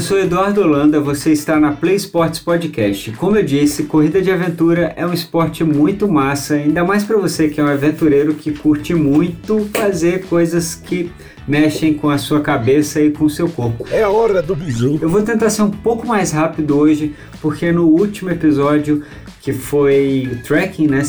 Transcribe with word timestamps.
eu 0.00 0.04
sou 0.04 0.18
Eduardo 0.18 0.62
Holanda, 0.62 0.98
você 0.98 1.30
está 1.30 1.60
na 1.60 1.72
Play 1.72 1.96
Sports 1.96 2.40
Podcast. 2.40 3.12
Como 3.12 3.36
eu 3.36 3.42
disse, 3.42 3.82
corrida 3.82 4.22
de 4.22 4.30
aventura 4.30 4.94
é 4.96 5.04
um 5.04 5.12
esporte 5.12 5.62
muito 5.62 6.08
massa, 6.08 6.54
ainda 6.54 6.82
mais 6.82 7.04
para 7.04 7.18
você 7.18 7.50
que 7.50 7.60
é 7.60 7.64
um 7.64 7.66
aventureiro 7.66 8.32
que 8.32 8.50
curte 8.50 8.94
muito 8.94 9.68
fazer 9.74 10.24
coisas 10.24 10.74
que 10.74 11.12
mexem 11.46 11.92
com 11.92 12.08
a 12.08 12.16
sua 12.16 12.40
cabeça 12.40 12.98
e 12.98 13.10
com 13.10 13.26
o 13.26 13.30
seu 13.30 13.46
corpo. 13.50 13.86
É 13.90 14.02
a 14.02 14.08
hora 14.08 14.40
do 14.40 14.56
bisu. 14.56 14.98
Eu 15.02 15.10
vou 15.10 15.20
tentar 15.20 15.50
ser 15.50 15.60
um 15.60 15.70
pouco 15.70 16.06
mais 16.06 16.32
rápido 16.32 16.78
hoje, 16.78 17.14
porque 17.42 17.70
no 17.70 17.86
último 17.86 18.30
episódio, 18.30 19.02
que 19.42 19.52
foi 19.52 20.30
o 20.32 20.42
tracking, 20.42 20.86
né, 20.86 21.04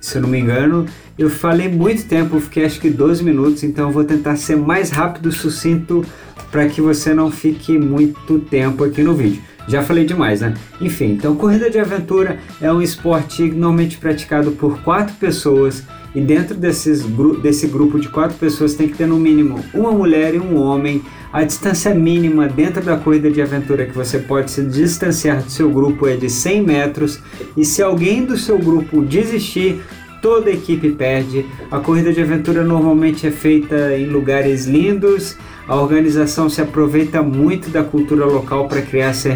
se, 0.00 0.16
eu 0.16 0.22
não 0.22 0.28
me 0.28 0.38
engano, 0.38 0.86
eu 1.18 1.28
falei 1.28 1.68
muito 1.68 2.04
tempo, 2.04 2.40
fiquei 2.40 2.64
acho 2.64 2.80
que 2.80 2.90
12 2.90 3.22
minutos, 3.24 3.62
então 3.62 3.90
vou 3.90 4.04
tentar 4.04 4.36
ser 4.36 4.56
mais 4.56 4.90
rápido, 4.90 5.32
sucinto, 5.32 6.04
para 6.50 6.66
que 6.68 6.80
você 6.80 7.12
não 7.12 7.30
fique 7.30 7.78
muito 7.78 8.38
tempo 8.38 8.84
aqui 8.84 9.02
no 9.02 9.14
vídeo. 9.14 9.42
Já 9.66 9.82
falei 9.82 10.06
demais, 10.06 10.40
né? 10.40 10.54
Enfim, 10.80 11.12
então 11.12 11.36
corrida 11.36 11.68
de 11.68 11.78
aventura 11.78 12.38
é 12.60 12.72
um 12.72 12.80
esporte 12.80 13.42
normalmente 13.42 13.98
praticado 13.98 14.52
por 14.52 14.80
quatro 14.80 15.14
pessoas 15.16 15.84
e 16.14 16.20
dentro 16.20 16.54
desses, 16.54 17.02
desse 17.42 17.66
grupo 17.66 17.98
de 17.98 18.08
quatro 18.08 18.36
pessoas 18.36 18.74
tem 18.74 18.88
que 18.88 18.96
ter 18.96 19.06
no 19.06 19.18
mínimo 19.18 19.60
uma 19.74 19.92
mulher 19.92 20.34
e 20.34 20.38
um 20.38 20.56
homem. 20.56 21.02
A 21.32 21.44
distância 21.44 21.94
mínima 21.94 22.48
dentro 22.48 22.82
da 22.82 22.96
corrida 22.96 23.30
de 23.30 23.42
aventura 23.42 23.84
que 23.84 23.94
você 23.94 24.18
pode 24.18 24.50
se 24.50 24.62
distanciar 24.62 25.42
do 25.42 25.50
seu 25.50 25.70
grupo 25.70 26.06
é 26.06 26.16
de 26.16 26.30
100 26.30 26.62
metros 26.62 27.20
e 27.56 27.64
se 27.64 27.82
alguém 27.82 28.24
do 28.24 28.36
seu 28.36 28.58
grupo 28.58 29.02
desistir, 29.02 29.82
toda 30.22 30.50
a 30.50 30.52
equipe 30.52 30.90
perde. 30.90 31.44
A 31.70 31.78
corrida 31.78 32.12
de 32.12 32.20
aventura 32.20 32.64
normalmente 32.64 33.26
é 33.26 33.30
feita 33.30 33.96
em 33.96 34.06
lugares 34.06 34.66
lindos. 34.66 35.36
A 35.66 35.76
organização 35.76 36.48
se 36.48 36.62
aproveita 36.62 37.22
muito 37.22 37.68
da 37.68 37.84
cultura 37.84 38.24
local 38.24 38.66
para 38.68 38.80
criar 38.80 39.08
essa 39.08 39.28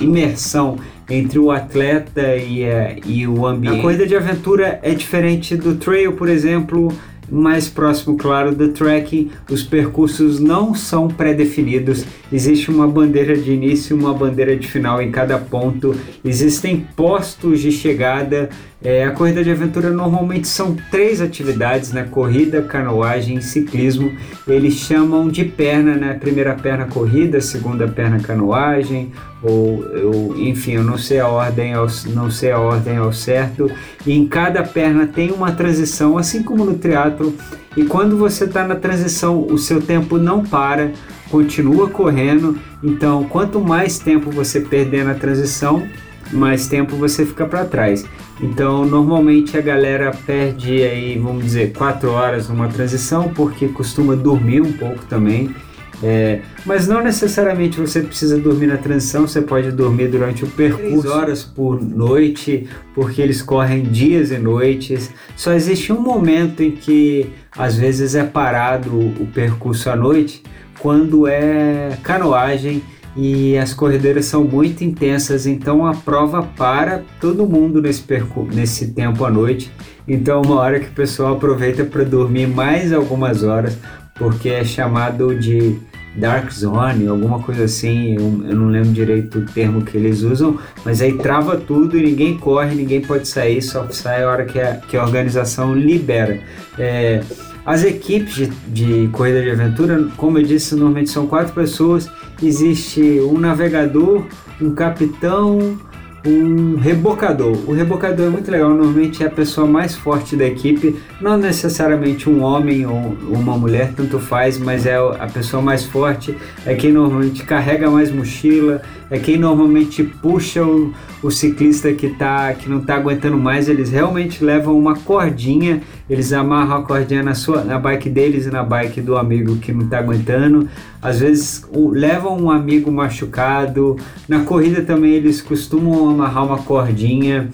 imersão 0.00 0.78
entre 1.10 1.38
o 1.38 1.50
atleta 1.50 2.36
e, 2.36 2.64
a, 2.64 2.96
e 3.04 3.26
o 3.26 3.46
ambiente. 3.46 3.78
A 3.78 3.82
corrida 3.82 4.06
de 4.06 4.16
aventura 4.16 4.78
é 4.82 4.94
diferente 4.94 5.56
do 5.56 5.74
trail, 5.74 6.12
por 6.12 6.28
exemplo, 6.28 6.92
mais 7.30 7.68
próximo, 7.68 8.16
claro, 8.16 8.54
do 8.54 8.68
trekking, 8.68 9.30
os 9.48 9.62
percursos 9.62 10.40
não 10.40 10.74
são 10.74 11.08
pré-definidos. 11.08 12.04
Existe 12.32 12.70
uma 12.70 12.86
bandeira 12.86 13.36
de 13.36 13.52
início 13.52 13.96
e 13.96 14.00
uma 14.00 14.12
bandeira 14.12 14.56
de 14.56 14.66
final 14.66 15.00
em 15.00 15.10
cada 15.10 15.38
ponto. 15.38 15.94
Existem 16.24 16.86
postos 16.96 17.60
de 17.60 17.70
chegada. 17.70 18.50
É, 18.82 19.04
a 19.04 19.10
corrida 19.10 19.44
de 19.44 19.50
aventura 19.50 19.90
normalmente 19.90 20.48
são 20.48 20.74
três 20.90 21.20
atividades, 21.20 21.92
né? 21.92 22.08
Corrida, 22.10 22.62
canoagem 22.62 23.36
e 23.36 23.42
ciclismo. 23.42 24.10
Eles 24.48 24.74
chamam 24.74 25.28
de 25.28 25.44
perna, 25.44 25.96
né? 25.96 26.14
Primeira 26.14 26.54
perna 26.54 26.86
corrida, 26.86 27.42
segunda 27.42 27.86
perna 27.86 28.20
canoagem, 28.20 29.12
ou 29.42 30.34
enfim, 30.38 30.72
eu 30.72 30.84
não 30.84 30.96
sei 30.96 31.20
a 31.20 31.28
ordem, 31.28 31.74
ao, 31.74 31.86
não 32.06 32.30
sei 32.30 32.52
a 32.52 32.58
ordem 32.58 32.96
ao 32.96 33.12
certo. 33.12 33.70
E 34.06 34.12
em 34.12 34.26
cada 34.26 34.62
perna 34.62 35.06
tem 35.06 35.30
uma 35.30 35.52
transição, 35.52 36.16
assim 36.16 36.42
como 36.42 36.64
no 36.64 36.78
triatlo. 36.78 37.34
E 37.76 37.84
quando 37.84 38.16
você 38.16 38.44
está 38.44 38.66
na 38.66 38.76
transição, 38.76 39.46
o 39.46 39.58
seu 39.58 39.82
tempo 39.82 40.16
não 40.16 40.42
para, 40.42 40.90
continua 41.30 41.88
correndo. 41.88 42.58
Então, 42.82 43.24
quanto 43.24 43.60
mais 43.60 43.98
tempo 43.98 44.30
você 44.30 44.58
perder 44.58 45.04
na 45.04 45.14
transição, 45.14 45.86
mais 46.32 46.66
tempo 46.66 46.96
você 46.96 47.26
fica 47.26 47.46
para 47.46 47.64
trás. 47.64 48.04
Então, 48.40 48.84
normalmente 48.86 49.56
a 49.58 49.60
galera 49.60 50.12
perde 50.26 50.82
aí, 50.82 51.18
vamos 51.18 51.44
dizer, 51.44 51.72
4 51.72 52.10
horas 52.10 52.48
numa 52.48 52.68
transição, 52.68 53.28
porque 53.28 53.68
costuma 53.68 54.16
dormir 54.16 54.60
um 54.62 54.72
pouco 54.72 55.04
também. 55.06 55.54
É, 56.02 56.40
mas 56.64 56.88
não 56.88 57.02
necessariamente 57.02 57.78
você 57.78 58.00
precisa 58.00 58.38
dormir 58.38 58.68
na 58.68 58.78
transição, 58.78 59.28
você 59.28 59.42
pode 59.42 59.70
dormir 59.70 60.08
durante 60.08 60.44
o 60.44 60.46
percurso. 60.46 61.02
3 61.02 61.04
horas 61.04 61.44
por 61.44 61.78
noite, 61.82 62.66
porque 62.94 63.20
eles 63.20 63.42
correm 63.42 63.82
dias 63.82 64.30
e 64.30 64.38
noites. 64.38 65.10
Só 65.36 65.52
existe 65.52 65.92
um 65.92 66.00
momento 66.00 66.62
em 66.62 66.70
que 66.70 67.28
às 67.54 67.76
vezes 67.76 68.14
é 68.14 68.24
parado 68.24 68.90
o 68.90 69.28
percurso 69.34 69.90
à 69.90 69.96
noite, 69.96 70.42
quando 70.78 71.26
é 71.26 71.98
canoagem 72.02 72.82
e 73.16 73.58
as 73.58 73.74
corredeiras 73.74 74.26
são 74.26 74.44
muito 74.44 74.84
intensas, 74.84 75.46
então 75.46 75.84
a 75.86 75.94
prova 75.94 76.42
para 76.42 77.02
todo 77.20 77.46
mundo 77.46 77.82
nesse, 77.82 78.04
nesse 78.52 78.88
tempo 78.92 79.24
à 79.24 79.30
noite. 79.30 79.70
Então, 80.06 80.42
uma 80.42 80.56
hora 80.56 80.80
que 80.80 80.88
o 80.88 80.92
pessoal 80.92 81.34
aproveita 81.34 81.84
para 81.84 82.04
dormir 82.04 82.46
mais 82.46 82.92
algumas 82.92 83.42
horas, 83.42 83.76
porque 84.14 84.48
é 84.48 84.64
chamado 84.64 85.34
de 85.34 85.78
Dark 86.16 86.50
Zone, 86.50 87.06
alguma 87.06 87.40
coisa 87.40 87.64
assim, 87.64 88.16
eu, 88.16 88.54
não 88.54 88.68
lembro 88.68 88.90
direito 88.90 89.38
o 89.38 89.46
termo 89.46 89.82
que 89.82 89.96
eles 89.96 90.22
usam, 90.22 90.58
mas 90.84 91.00
aí 91.00 91.16
trava 91.16 91.56
tudo 91.56 91.96
e 91.96 92.02
ninguém 92.02 92.36
corre, 92.36 92.74
ninguém 92.74 93.00
pode 93.00 93.28
sair, 93.28 93.62
só 93.62 93.88
sai 93.90 94.24
a 94.24 94.28
hora 94.28 94.44
que 94.44 94.58
a, 94.58 94.76
que 94.76 94.96
a 94.96 95.02
organização 95.04 95.74
libera. 95.74 96.40
É, 96.78 97.22
as 97.64 97.84
equipes 97.84 98.34
de, 98.34 98.46
de 98.68 99.08
corrida 99.12 99.42
de 99.42 99.50
aventura, 99.50 100.08
como 100.16 100.38
eu 100.38 100.42
disse, 100.42 100.74
normalmente 100.74 101.10
são 101.10 101.26
quatro 101.26 101.52
pessoas, 101.52 102.10
existe 102.42 103.20
um 103.20 103.38
navegador, 103.38 104.24
um 104.60 104.74
capitão, 104.74 105.78
um 106.24 106.76
rebocador. 106.76 107.56
O 107.66 107.72
rebocador 107.72 108.26
é 108.26 108.28
muito 108.28 108.50
legal, 108.50 108.70
normalmente 108.70 109.22
é 109.22 109.26
a 109.26 109.30
pessoa 109.30 109.66
mais 109.66 109.94
forte 109.94 110.36
da 110.36 110.44
equipe, 110.44 110.96
não 111.20 111.36
necessariamente 111.36 112.28
um 112.28 112.42
homem 112.42 112.86
ou 112.86 113.16
uma 113.28 113.56
mulher, 113.56 113.92
tanto 113.96 114.18
faz, 114.18 114.58
mas 114.58 114.86
é 114.86 114.96
a 114.96 115.26
pessoa 115.32 115.62
mais 115.62 115.84
forte, 115.84 116.36
é 116.66 116.74
quem 116.74 116.92
normalmente 116.92 117.44
carrega 117.44 117.90
mais 117.90 118.10
mochila, 118.12 118.82
é 119.10 119.18
quem 119.18 119.38
normalmente 119.38 120.02
puxa 120.02 120.62
o, 120.62 120.92
o 121.22 121.30
ciclista 121.30 121.92
que, 121.92 122.10
tá, 122.10 122.52
que 122.52 122.68
não 122.68 122.78
está 122.78 122.96
aguentando 122.96 123.38
mais, 123.38 123.68
eles 123.68 123.90
realmente 123.90 124.44
levam 124.44 124.78
uma 124.78 124.96
cordinha, 124.96 125.80
eles 126.10 126.32
amarram 126.32 126.78
a 126.78 126.82
cordinha 126.82 127.22
na, 127.22 127.34
sua, 127.34 127.62
na 127.62 127.78
bike 127.78 128.10
deles 128.10 128.44
e 128.44 128.50
na 128.50 128.64
bike 128.64 129.00
do 129.00 129.16
amigo 129.16 129.56
que 129.58 129.72
não 129.72 129.84
está 129.84 130.00
aguentando, 130.00 130.68
às 131.00 131.20
vezes 131.20 131.64
o, 131.72 131.88
levam 131.88 132.36
um 132.36 132.50
amigo 132.50 132.90
machucado, 132.90 133.96
na 134.28 134.40
corrida 134.40 134.82
também 134.82 135.12
eles 135.12 135.40
costumam 135.40 136.10
amarrar 136.10 136.44
uma 136.44 136.58
cordinha, 136.58 137.48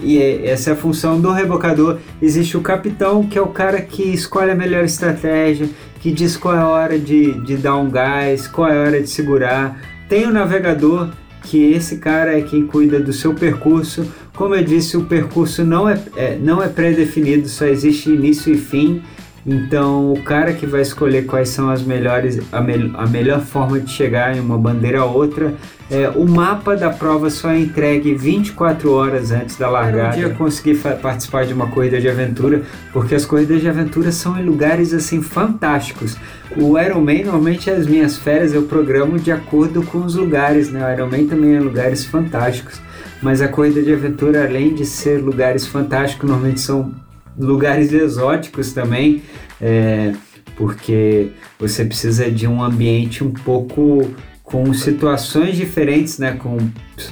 e 0.00 0.18
é, 0.18 0.46
essa 0.46 0.70
é 0.70 0.72
a 0.74 0.76
função 0.76 1.20
do 1.20 1.32
rebocador. 1.32 1.98
Existe 2.22 2.56
o 2.56 2.60
capitão, 2.60 3.24
que 3.24 3.38
é 3.38 3.42
o 3.42 3.48
cara 3.48 3.80
que 3.80 4.02
escolhe 4.02 4.52
a 4.52 4.54
melhor 4.54 4.84
estratégia, 4.84 5.68
que 6.00 6.12
diz 6.12 6.36
qual 6.36 6.54
é 6.54 6.58
a 6.58 6.68
hora 6.68 6.98
de, 6.98 7.32
de 7.44 7.56
dar 7.56 7.76
um 7.76 7.90
gás, 7.90 8.46
qual 8.46 8.68
é 8.68 8.78
a 8.78 8.82
hora 8.82 9.02
de 9.02 9.08
segurar. 9.08 9.80
Tem 10.08 10.26
o 10.26 10.32
navegador, 10.32 11.10
que 11.46 11.72
esse 11.72 11.98
cara 11.98 12.38
é 12.38 12.42
quem 12.42 12.66
cuida 12.66 13.00
do 13.00 13.12
seu 13.12 13.32
percurso. 13.32 14.06
Como 14.36 14.54
eu 14.54 14.62
disse, 14.62 14.96
o 14.96 15.04
percurso 15.04 15.64
não 15.64 15.88
é, 15.88 15.98
é 16.14 16.38
não 16.40 16.62
é 16.62 16.68
pré-definido, 16.68 17.48
só 17.48 17.64
existe 17.64 18.10
início 18.10 18.52
e 18.52 18.58
fim. 18.58 19.02
Então, 19.46 20.12
o 20.12 20.20
cara 20.22 20.52
que 20.52 20.66
vai 20.66 20.82
escolher 20.82 21.24
quais 21.24 21.50
são 21.50 21.70
as 21.70 21.80
melhores, 21.80 22.40
a, 22.50 22.60
me, 22.60 22.92
a 22.94 23.06
melhor 23.06 23.40
forma 23.40 23.78
de 23.78 23.88
chegar 23.88 24.36
em 24.36 24.40
uma 24.40 24.58
bandeira 24.58 25.00
a 25.00 25.04
outra, 25.04 25.54
é, 25.88 26.08
o 26.08 26.28
mapa 26.28 26.74
da 26.74 26.90
prova 26.90 27.30
só 27.30 27.50
é 27.50 27.60
entregue 27.60 28.12
24 28.12 28.90
horas 28.90 29.30
antes 29.30 29.56
da 29.56 29.70
largada. 29.70 30.16
Um 30.16 30.18
dia 30.18 30.30
consegui 30.30 30.74
participar 30.74 31.46
de 31.46 31.54
uma 31.54 31.68
corrida 31.68 32.00
de 32.00 32.08
aventura, 32.08 32.62
porque 32.92 33.14
as 33.14 33.24
corridas 33.24 33.60
de 33.60 33.68
aventura 33.68 34.10
são 34.10 34.36
em 34.36 34.44
lugares 34.44 34.92
assim 34.92 35.22
fantásticos. 35.22 36.16
O 36.56 36.76
Ironman, 36.76 37.24
normalmente 37.24 37.70
as 37.70 37.86
minhas 37.86 38.16
férias 38.16 38.52
eu 38.52 38.62
programo 38.62 39.16
de 39.16 39.30
acordo 39.30 39.80
com 39.84 39.98
os 39.98 40.16
lugares, 40.16 40.70
né? 40.70 40.84
O 40.84 40.92
Ironman 40.92 41.28
também 41.28 41.54
é 41.54 41.60
lugares 41.60 42.04
fantásticos, 42.04 42.80
mas 43.22 43.40
a 43.40 43.48
corrida 43.48 43.82
de 43.82 43.92
aventura, 43.92 44.44
além 44.44 44.74
de 44.74 44.84
ser 44.84 45.22
lugares 45.22 45.66
fantásticos, 45.66 46.28
normalmente 46.28 46.60
são 46.60 46.94
lugares 47.38 47.92
exóticos 47.92 48.72
também, 48.72 49.22
é, 49.60 50.12
porque 50.56 51.30
você 51.58 51.84
precisa 51.84 52.30
de 52.30 52.46
um 52.46 52.62
ambiente 52.62 53.22
um 53.22 53.30
pouco 53.30 54.10
com 54.42 54.72
situações 54.72 55.56
diferentes, 55.56 56.18
né, 56.18 56.32
com 56.32 56.56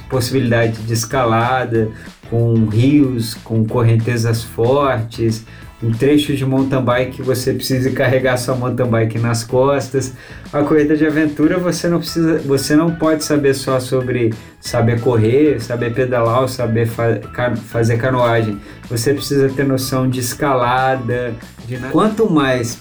possibilidade 0.09 0.81
de 0.83 0.93
escalada, 0.93 1.89
com 2.29 2.65
rios, 2.65 3.33
com 3.33 3.65
correntezas 3.65 4.41
fortes, 4.43 5.45
um 5.85 5.91
trecho 5.91 6.35
de 6.35 6.43
mountain 6.43 6.81
bike 6.81 7.21
você 7.21 7.53
precisa 7.53 7.91
carregar 7.91 8.37
sua 8.37 8.55
mountain 8.55 8.87
bike 8.87 9.19
nas 9.19 9.43
costas. 9.43 10.13
A 10.51 10.63
corrida 10.63 10.97
de 10.97 11.05
aventura 11.05 11.59
você 11.59 11.87
não 11.87 11.99
precisa, 11.99 12.39
você 12.39 12.75
não 12.75 12.95
pode 12.95 13.23
saber 13.23 13.53
só 13.53 13.79
sobre 13.79 14.33
saber 14.59 14.99
correr, 14.99 15.61
saber 15.61 15.93
pedalar 15.93 16.41
ou 16.41 16.47
saber 16.47 16.87
fa 16.87 17.21
fazer 17.67 17.97
canoagem. 17.97 18.59
Você 18.89 19.13
precisa 19.13 19.47
ter 19.49 19.63
noção 19.63 20.09
de 20.09 20.19
escalada, 20.19 21.35
de 21.67 21.77
quanto 21.91 22.29
mais 22.29 22.79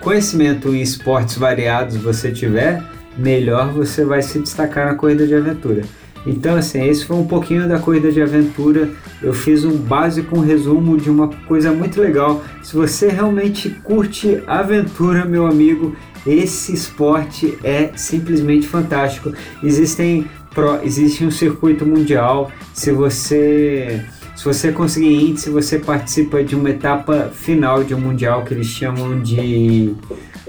conhecimento 0.00 0.74
em 0.74 0.82
esportes 0.82 1.38
variados 1.38 1.96
você 1.96 2.30
tiver, 2.30 2.82
melhor 3.16 3.72
você 3.72 4.04
vai 4.04 4.20
se 4.20 4.38
destacar 4.38 4.86
na 4.86 4.94
corrida 4.94 5.26
de 5.26 5.34
aventura. 5.34 5.82
Então, 6.26 6.56
assim, 6.56 6.86
esse 6.86 7.04
foi 7.04 7.16
um 7.16 7.26
pouquinho 7.26 7.68
da 7.68 7.78
corrida 7.78 8.10
de 8.12 8.22
aventura. 8.22 8.90
Eu 9.22 9.32
fiz 9.32 9.64
um 9.64 9.76
básico, 9.76 10.36
um 10.36 10.40
resumo 10.40 10.96
de 10.96 11.10
uma 11.10 11.28
coisa 11.48 11.72
muito 11.72 12.00
legal. 12.00 12.42
Se 12.62 12.74
você 12.74 13.08
realmente 13.08 13.70
curte 13.82 14.42
aventura, 14.46 15.24
meu 15.24 15.46
amigo, 15.46 15.96
esse 16.26 16.72
esporte 16.72 17.58
é 17.64 17.90
simplesmente 17.96 18.66
fantástico. 18.66 19.32
Existem 19.62 20.26
pro, 20.54 20.80
existe 20.82 21.24
um 21.24 21.30
circuito 21.30 21.84
mundial. 21.84 22.50
Se 22.72 22.92
você 22.92 24.04
se 24.42 24.48
você 24.48 24.72
conseguir 24.72 25.30
índice, 25.30 25.48
você 25.50 25.78
participa 25.78 26.42
de 26.42 26.56
uma 26.56 26.68
etapa 26.68 27.30
final 27.32 27.84
de 27.84 27.94
um 27.94 28.00
mundial 28.00 28.44
que 28.44 28.52
eles 28.52 28.66
chamam 28.66 29.20
de 29.20 29.94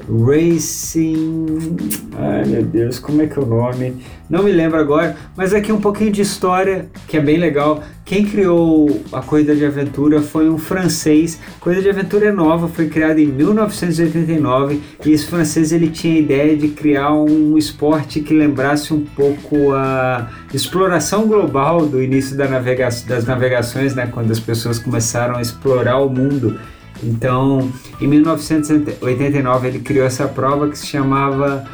Racing. 0.09 1.77
Ai 2.17 2.43
meu 2.43 2.63
Deus, 2.63 2.97
como 2.97 3.21
é 3.21 3.27
que 3.27 3.37
é 3.37 3.41
o 3.43 3.45
nome? 3.45 4.03
Não 4.27 4.41
me 4.41 4.51
lembro 4.51 4.79
agora, 4.79 5.15
mas 5.37 5.53
aqui 5.53 5.71
um 5.71 5.79
pouquinho 5.79 6.11
de 6.11 6.23
história 6.23 6.89
que 7.07 7.17
é 7.17 7.19
bem 7.19 7.37
legal. 7.37 7.83
Quem 8.05 8.25
criou 8.25 9.01
a 9.13 9.21
corrida 9.21 9.55
de 9.55 9.65
aventura 9.65 10.21
foi 10.21 10.49
um 10.49 10.57
francês. 10.57 11.39
A 11.55 11.59
corrida 11.59 11.81
de 11.81 11.89
aventura 11.89 12.27
é 12.27 12.31
nova, 12.31 12.67
foi 12.67 12.89
criada 12.89 13.21
em 13.21 13.27
1989 13.27 14.81
e 15.05 15.11
esse 15.11 15.25
francês 15.25 15.71
ele 15.71 15.87
tinha 15.87 16.15
a 16.15 16.19
ideia 16.19 16.57
de 16.57 16.67
criar 16.67 17.13
um 17.13 17.57
esporte 17.57 18.19
que 18.19 18.33
lembrasse 18.33 18.93
um 18.93 19.05
pouco 19.05 19.71
a 19.71 20.29
exploração 20.53 21.27
global 21.27 21.85
do 21.85 22.03
início 22.03 22.35
da 22.35 22.45
navega 22.47 22.89
das 23.07 23.25
navegações, 23.25 23.95
né, 23.95 24.09
quando 24.11 24.31
as 24.31 24.39
pessoas 24.39 24.77
começaram 24.77 25.37
a 25.37 25.41
explorar 25.41 25.99
o 25.99 26.09
mundo. 26.09 26.59
Então, 27.01 27.71
em 28.01 28.07
1989 28.07 29.67
ele 29.67 29.79
criou 29.79 30.05
essa 30.05 30.27
prova 30.27 30.67
que 30.67 30.77
se 30.77 30.87
chamava 30.87 31.65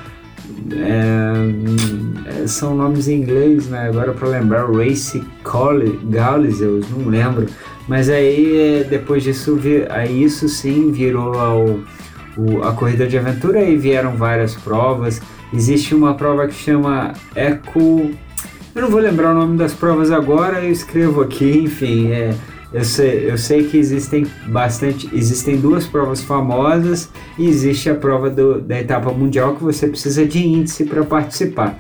é, 0.74 2.48
são 2.48 2.76
nomes 2.76 3.08
em 3.08 3.22
inglês, 3.22 3.68
né? 3.68 3.88
Agora 3.88 4.14
para 4.14 4.28
lembrar, 4.28 4.70
Race 4.72 5.24
Gaules, 5.44 6.62
eu 6.62 6.82
não 6.92 7.10
lembro. 7.10 7.48
Mas 7.88 8.10
aí 8.10 8.86
depois 8.90 9.24
disso, 9.24 9.60
aí 9.90 10.24
isso 10.24 10.48
sim 10.48 10.92
virou 10.92 11.34
ao, 11.34 11.80
o, 12.38 12.64
a 12.64 12.72
corrida 12.74 13.08
de 13.08 13.18
aventura 13.18 13.64
e 13.64 13.76
vieram 13.76 14.16
várias 14.16 14.56
provas. 14.56 15.22
Existe 15.54 15.96
uma 15.96 16.14
prova 16.14 16.48
que 16.48 16.54
chama 16.54 17.14
Eco. 17.36 18.12
Eu 18.76 18.82
não 18.84 18.90
vou 18.90 19.02
lembrar 19.02 19.32
o 19.32 19.34
nome 19.34 19.58
das 19.58 19.74
provas 19.74 20.12
agora, 20.12 20.64
eu 20.64 20.72
escrevo 20.72 21.22
aqui, 21.22 21.50
enfim, 21.66 22.12
é 22.12 22.36
eu 22.72 22.84
sei, 22.84 23.32
eu 23.32 23.38
sei 23.38 23.64
que 23.64 23.78
existem 23.78 24.28
bastante, 24.48 25.10
existem 25.14 25.58
duas 25.58 25.88
provas 25.88 26.22
famosas 26.22 27.10
e 27.38 27.48
existe 27.48 27.90
a 27.90 27.96
prova 27.96 28.30
do, 28.30 28.62
da 28.62 28.80
etapa 28.80 29.12
mundial 29.12 29.56
que 29.56 29.64
você 29.64 29.88
precisa 29.88 30.26
de 30.26 30.40
índice 30.46 30.86
para 30.86 31.04
participar. 31.04 31.80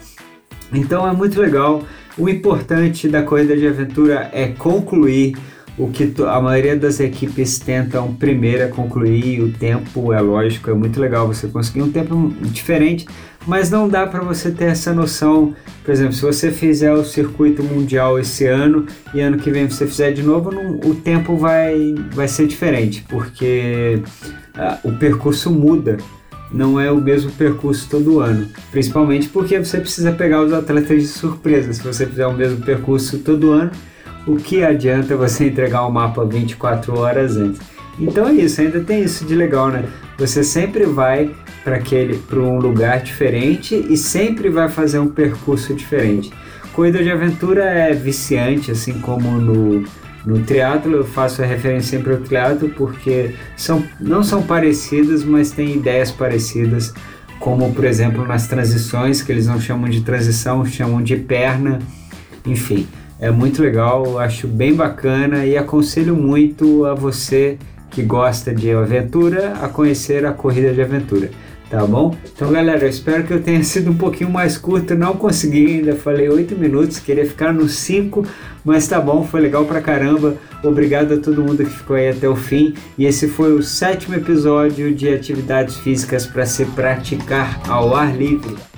Então 0.73 1.07
é 1.07 1.13
muito 1.13 1.39
legal. 1.39 1.83
O 2.17 2.27
importante 2.27 3.07
da 3.07 3.21
corrida 3.21 3.55
de 3.55 3.67
aventura 3.67 4.29
é 4.33 4.47
concluir 4.47 5.35
o 5.77 5.87
que 5.87 6.13
a 6.27 6.41
maioria 6.41 6.75
das 6.75 6.99
equipes 6.99 7.57
tentam 7.57 8.13
primeiro 8.13 8.63
é 8.63 8.67
concluir. 8.67 9.41
O 9.41 9.51
tempo 9.51 10.11
é 10.11 10.19
lógico, 10.19 10.69
é 10.69 10.73
muito 10.73 10.99
legal 10.99 11.25
você 11.25 11.47
conseguir 11.47 11.81
um 11.81 11.91
tempo 11.91 12.33
diferente, 12.41 13.07
mas 13.47 13.69
não 13.69 13.87
dá 13.87 14.05
para 14.05 14.21
você 14.21 14.51
ter 14.51 14.65
essa 14.65 14.93
noção. 14.93 15.55
Por 15.83 15.91
exemplo, 15.91 16.13
se 16.13 16.21
você 16.21 16.51
fizer 16.51 16.93
o 16.93 17.03
circuito 17.03 17.63
mundial 17.63 18.19
esse 18.19 18.45
ano 18.45 18.85
e 19.13 19.19
ano 19.21 19.37
que 19.37 19.49
vem 19.49 19.69
você 19.69 19.87
fizer 19.87 20.11
de 20.11 20.23
novo, 20.23 20.51
não, 20.51 20.79
o 20.79 20.95
tempo 20.95 21.35
vai, 21.35 21.95
vai 22.13 22.27
ser 22.27 22.47
diferente, 22.47 23.03
porque 23.07 24.01
ah, 24.55 24.77
o 24.83 24.91
percurso 24.93 25.49
muda. 25.51 25.97
Não 26.51 26.79
é 26.79 26.91
o 26.91 26.99
mesmo 26.99 27.31
percurso 27.31 27.87
todo 27.87 28.19
ano, 28.19 28.47
principalmente 28.71 29.29
porque 29.29 29.59
você 29.59 29.79
precisa 29.79 30.11
pegar 30.11 30.41
os 30.41 30.51
atletas 30.51 30.99
de 30.99 31.07
surpresa. 31.07 31.71
Se 31.71 31.83
você 31.83 32.07
fizer 32.07 32.25
o 32.25 32.33
mesmo 32.33 32.65
percurso 32.65 33.19
todo 33.19 33.51
ano, 33.51 33.69
o 34.25 34.35
que 34.35 34.63
adianta 34.63 35.15
você 35.15 35.45
entregar 35.45 35.85
o 35.85 35.91
mapa 35.91 36.25
24 36.25 36.97
horas 36.97 37.37
antes? 37.37 37.61
Então 37.99 38.27
é 38.27 38.33
isso, 38.33 38.61
ainda 38.61 38.79
tem 38.79 39.03
isso 39.03 39.25
de 39.25 39.35
legal, 39.35 39.69
né? 39.69 39.85
Você 40.19 40.43
sempre 40.43 40.85
vai 40.85 41.31
para 41.63 41.77
aquele 41.77 42.17
para 42.17 42.39
um 42.39 42.59
lugar 42.59 43.01
diferente 43.01 43.73
e 43.89 43.95
sempre 43.95 44.49
vai 44.49 44.67
fazer 44.67 44.99
um 44.99 45.07
percurso 45.07 45.73
diferente. 45.73 46.31
Corrida 46.73 47.01
de 47.01 47.09
aventura 47.09 47.63
é 47.63 47.93
viciante, 47.93 48.69
assim 48.69 48.99
como 48.99 49.31
no 49.39 49.83
no 50.25 50.39
triatlo 50.43 50.97
eu 50.97 51.05
faço 51.05 51.41
a 51.41 51.45
referência 51.45 51.97
sempre 51.97 52.11
ao 52.11 52.19
triatlo 52.19 52.69
porque 52.69 53.33
são, 53.55 53.83
não 53.99 54.21
são 54.21 54.43
parecidas, 54.43 55.23
mas 55.23 55.51
têm 55.51 55.75
ideias 55.75 56.11
parecidas, 56.11 56.93
como 57.39 57.73
por 57.73 57.85
exemplo 57.85 58.27
nas 58.27 58.45
transições, 58.45 59.21
que 59.21 59.31
eles 59.31 59.47
não 59.47 59.59
chamam 59.59 59.89
de 59.89 60.01
transição, 60.01 60.65
chamam 60.65 61.01
de 61.01 61.15
perna, 61.15 61.79
enfim. 62.45 62.85
É 63.17 63.31
muito 63.31 63.61
legal, 63.61 64.19
acho 64.19 64.47
bem 64.47 64.73
bacana 64.73 65.45
e 65.45 65.57
aconselho 65.57 66.15
muito 66.15 66.85
a 66.85 66.93
você 66.93 67.57
que 67.89 68.01
gosta 68.01 68.53
de 68.53 68.71
aventura 68.71 69.53
a 69.61 69.67
conhecer 69.67 70.25
a 70.25 70.31
corrida 70.31 70.73
de 70.73 70.81
aventura 70.81 71.29
tá 71.69 71.85
bom? 71.85 72.15
Então, 72.35 72.51
galera, 72.51 72.83
eu 72.83 72.89
espero 72.89 73.23
que 73.23 73.31
eu 73.31 73.41
tenha 73.41 73.61
sido 73.63 73.91
um 73.91 73.95
pouquinho 73.95 74.29
mais 74.29 74.57
curto. 74.57 74.95
Não 74.95 75.15
consegui 75.15 75.77
ainda, 75.77 75.95
falei 75.95 76.27
8 76.27 76.57
minutos, 76.57 76.99
queria 76.99 77.25
ficar 77.25 77.53
nos 77.53 77.73
5, 77.75 78.25
mas 78.65 78.87
tá 78.87 78.99
bom, 78.99 79.23
foi 79.23 79.39
legal 79.39 79.65
pra 79.65 79.81
caramba. 79.81 80.35
Obrigado 80.63 81.13
a 81.13 81.17
todo 81.17 81.43
mundo 81.43 81.63
que 81.63 81.69
ficou 81.69 81.95
aí 81.95 82.09
até 82.09 82.27
o 82.27 82.35
fim. 82.35 82.73
E 82.97 83.05
esse 83.05 83.27
foi 83.27 83.53
o 83.53 83.61
sétimo 83.61 84.15
episódio 84.15 84.93
de 84.93 85.13
atividades 85.13 85.77
físicas 85.77 86.25
para 86.25 86.45
se 86.45 86.65
praticar 86.65 87.61
ao 87.69 87.95
ar 87.95 88.15
livre. 88.15 88.68